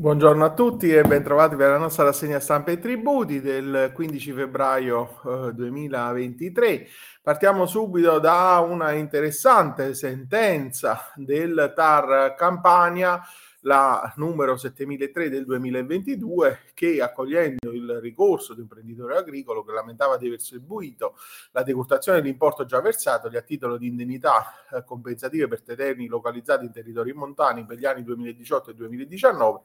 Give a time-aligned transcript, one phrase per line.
[0.00, 5.48] Buongiorno a tutti e bentrovati per la nostra rassegna stampa e tributi del 15 febbraio
[5.48, 6.86] eh, 2023.
[7.20, 13.20] Partiamo subito da una interessante sentenza del TAR Campania
[13.62, 20.16] la numero 7003 del 2022 che accogliendo il ricorso di un imprenditore agricolo che lamentava
[20.16, 21.16] di aver distribuito
[21.50, 26.72] la decurtazione dell'importo già versato a titolo di indennità eh, compensative per terreni localizzati in
[26.72, 29.60] territori montani per gli anni 2018 e 2019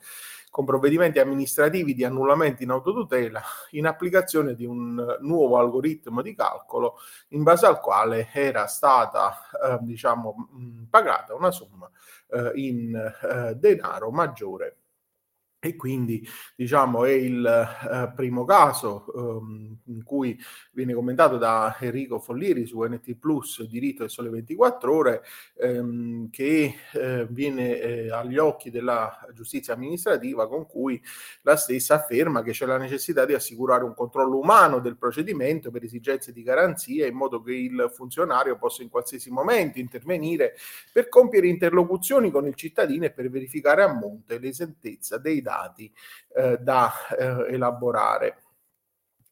[0.50, 3.42] con provvedimenti amministrativi di annullamento in autotutela
[3.72, 9.78] in applicazione di un nuovo algoritmo di calcolo in base al quale era stata eh,
[9.82, 11.90] diciamo mh, pagata una somma
[12.23, 12.23] eh,
[12.56, 14.78] in eh, denaro maggiore
[15.64, 16.28] e quindi
[16.58, 20.38] diciamo è il eh, primo caso um, in cui
[20.74, 25.24] viene commentato da Enrico Follieri su NT Plus diritto e sole 24 ore
[25.56, 31.02] ehm, che eh, viene eh, agli occhi della giustizia amministrativa con cui
[31.44, 35.86] la stessa afferma che c'è la necessità di assicurare un controllo umano del procedimento per
[35.86, 40.56] esigenze di garanzia in modo che il funzionario possa in qualsiasi momento intervenire
[40.92, 45.92] per compiere interlocuzioni con il cittadino e per verificare a monte l'esentezza dei dati dati
[46.36, 48.43] eh, da eh, elaborare.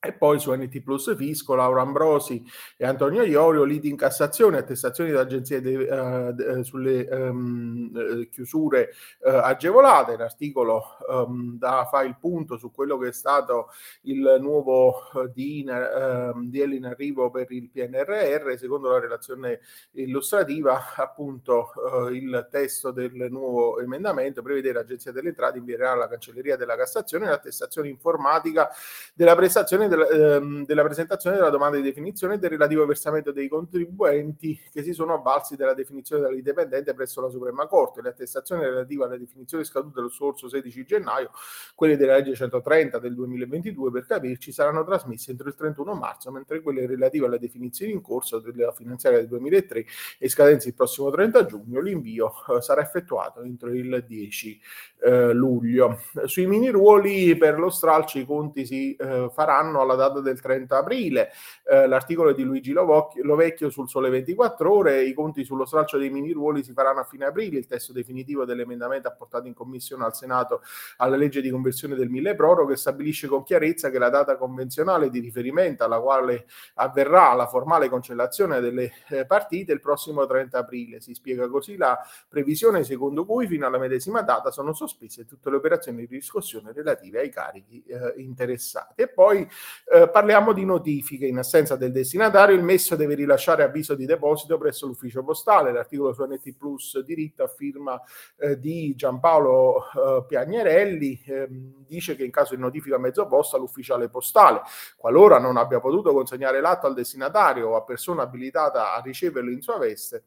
[0.03, 2.43] E poi su NT Plus Fisco, Laura Ambrosi
[2.75, 10.17] e Antonio Iorio, liti in Cassazione, attestazioni d'agenzie de, uh, sulle um, chiusure uh, agevolate.
[10.17, 13.67] L'articolo um, da, fa il punto su quello che è stato
[14.05, 18.57] il nuovo uh, DL in arrivo per il PNRR.
[18.57, 19.59] Secondo la relazione
[19.91, 21.73] illustrativa, appunto,
[22.11, 27.87] il testo del nuovo emendamento prevede l'Agenzia delle Entrate invierà alla Cancelleria della Cassazione l'attestazione
[27.87, 28.67] informatica
[29.13, 34.59] della prestazione della, ehm, della, presentazione della domanda di definizione del relativo versamento dei contribuenti
[34.71, 38.01] che si sono avvalsi della definizione dell'indipendente presso la Suprema Corte.
[38.01, 41.31] Le attestazioni relative alle definizioni scadute lo scorso 16 gennaio,
[41.75, 46.61] quelle della legge 130 del 2022 per capirci, saranno trasmesse entro il 31 marzo, mentre
[46.61, 49.85] quelle relative alle definizioni in corso della finanziaria del 2003
[50.19, 54.61] e scadenza il prossimo 30 giugno, l'invio eh, sarà effettuato entro il 10
[55.03, 55.99] eh, luglio.
[56.25, 60.77] Sui mini ruoli per lo stralcio i conti si eh, faranno alla data del 30
[60.77, 61.31] aprile.
[61.63, 66.31] Eh, l'articolo di Luigi Lovecchio sul Sole 24 Ore, i conti sullo stralcio dei mini
[66.31, 67.59] ruoli si faranno a fine aprile.
[67.59, 70.61] Il testo definitivo dell'emendamento apportato in commissione al Senato
[70.97, 75.19] alla legge di conversione del mille proroghe stabilisce con chiarezza che la data convenzionale di
[75.19, 80.99] riferimento alla quale avverrà la formale cancellazione delle eh, partite il prossimo 30 aprile.
[80.99, 85.57] Si spiega così la previsione secondo cui fino alla medesima data sono sospese tutte le
[85.57, 89.01] operazioni di riscossione relative ai carichi eh, interessati.
[89.01, 89.47] E poi
[89.93, 91.25] eh, parliamo di notifiche.
[91.25, 95.71] In assenza del destinatario, il messo deve rilasciare avviso di deposito presso l'ufficio postale.
[95.71, 97.99] L'articolo su NT Plus diritto a firma
[98.37, 103.57] eh, di Giampaolo eh, Piagnerelli ehm, dice che in caso di notifica a mezzo posta
[103.57, 104.61] l'ufficiale postale,
[104.97, 109.61] qualora non abbia potuto consegnare l'atto al destinatario o a persona abilitata a riceverlo in
[109.61, 110.23] sua veste,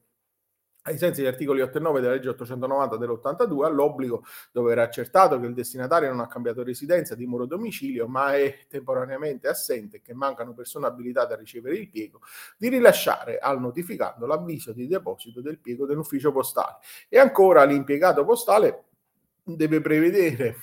[0.87, 5.41] ai sensi degli articoli 8 e 9 della legge 890 dell'82, all'obbligo, dove era accertato
[5.41, 10.03] che il destinatario non ha cambiato residenza, dimora o domicilio, ma è temporaneamente assente e
[10.03, 12.21] che mancano persone abilitate a ricevere il piego,
[12.59, 16.77] di rilasciare al notificando l'avviso di deposito del piego dell'ufficio postale.
[17.09, 18.85] E ancora l'impiegato postale
[19.43, 20.57] deve prevedere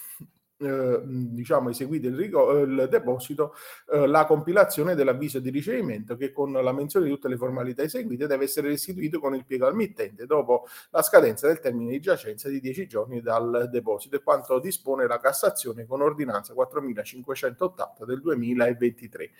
[0.61, 3.55] eh, diciamo eseguito il, rigo- il deposito
[3.91, 8.27] eh, la compilazione dell'avviso di ricevimento che con la menzione di tutte le formalità eseguite
[8.27, 12.47] deve essere restituito con il piego al mittente dopo la scadenza del termine di giacenza
[12.49, 19.31] di 10 giorni dal deposito e quanto dispone la Cassazione con ordinanza 4580 del 2023.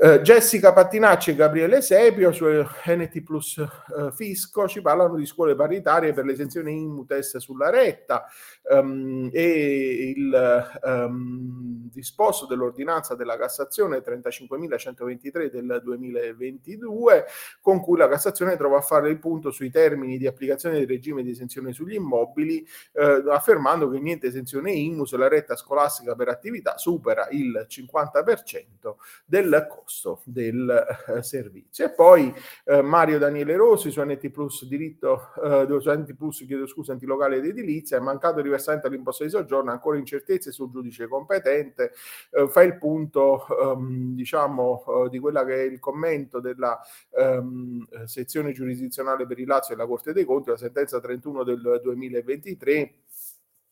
[0.00, 5.56] Uh, Jessica Pattinacci e Gabriele Sepio su NT Plus uh, Fisco ci parlano di scuole
[5.56, 8.24] paritarie per l'esenzione IMUTES sulla retta.
[8.70, 17.24] Um, e il um, disposto dell'ordinanza della Cassazione 35.123 del 2022
[17.60, 21.24] con cui la Cassazione trova a fare il punto sui termini di applicazione del regime
[21.24, 26.76] di esenzione sugli immobili uh, affermando che niente esenzione IMU sulla retta scolastica per attività
[26.76, 28.94] supera il 50%
[29.24, 30.68] del costo costo del
[31.08, 31.86] eh, servizio.
[31.86, 32.32] E poi
[32.64, 37.36] eh, Mario Daniele Rossi su NT Plus diritto, eh, su NT Plus, chiedo scusa, antilocale
[37.36, 41.92] ed edilizia, è mancato riversamento all'imposta di soggiorno, ancora incertezze sul giudice competente,
[42.30, 46.78] eh, fa il punto ehm, diciamo eh, di quella che è il commento della
[47.16, 52.94] ehm, sezione giurisdizionale per il Lazio della Corte dei Conti, la sentenza 31 del 2023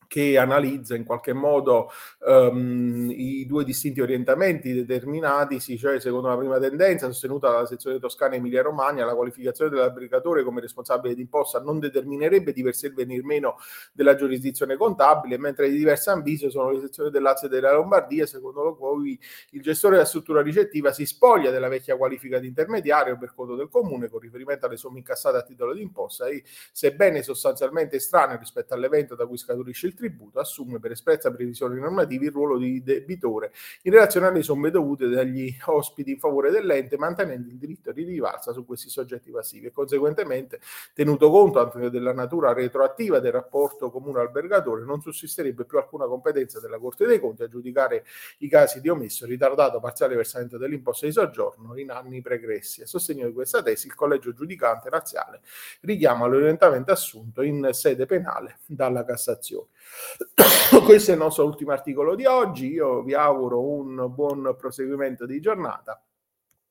[0.06, 6.58] che analizza in qualche modo um, i due distinti orientamenti determinatisi, cioè secondo la prima
[6.58, 12.53] tendenza sostenuta dalla sezione toscana Emilia Romagna, la qualificazione dell'abrigatore come responsabile d'imposta non determinerebbe
[12.53, 13.56] di per sé il venir meno
[13.93, 18.75] della giurisdizione contabile, mentre di diverso avviso sono le sezioni del e della Lombardia, secondo
[18.76, 19.19] cui
[19.50, 23.69] il gestore della struttura ricettiva si spoglia della vecchia qualifica di intermediario per conto del
[23.69, 26.43] comune con riferimento alle somme incassate a titolo di imposta e
[26.73, 32.25] sebbene sostanzialmente estraneo rispetto all'evento da cui scaturisce il tributo, assume per espressa previsione normativa
[32.25, 33.52] il ruolo di debitore
[33.82, 38.52] in relazione alle somme dovute dagli ospiti in favore dell'ente, mantenendo il diritto di rivalsa
[38.52, 40.60] su questi soggetti passivi e conseguentemente,
[40.94, 46.60] tenuto conto anche della natura retroattiva del rapporto comune albergatore, non sussisterebbe più alcuna competenza
[46.60, 48.04] della Corte dei Conti a giudicare
[48.38, 52.82] i casi di omesso ritardato parziale versamento dell'imposta di soggiorno in anni pregressi.
[52.82, 55.40] A sostegno di questa tesi, il collegio giudicante razziale
[55.81, 59.69] richiama l'orientamento assunto in sede penale dalla Cassazione.
[60.84, 62.68] Questo è il nostro ultimo articolo di oggi.
[62.68, 66.02] Io vi auguro un buon proseguimento di giornata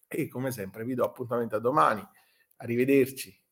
[0.08, 2.06] e come sempre vi do appuntamento a domani.
[2.58, 3.45] Arrivederci.